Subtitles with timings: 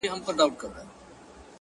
[0.03, 0.65] ميسج!